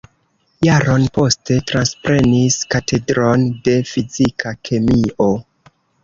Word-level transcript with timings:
Jaron 0.67 1.03
poste 1.17 1.57
transprenis 1.71 2.57
Katedron 2.75 3.43
de 3.67 3.75
Fizika 3.91 4.55
Kemio. 4.71 5.29